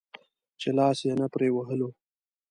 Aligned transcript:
چې 0.59 0.69
لاس 0.77 0.97
يې 1.07 1.13
نه 1.21 1.27
پرې 1.33 1.47
وهلو. 1.53 1.89